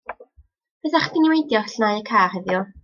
Fysach 0.87 1.05
chdi'n 1.11 1.31
meindio 1.35 1.63
llnau 1.71 2.03
y 2.03 2.07
car 2.11 2.37
heddiw? 2.39 2.71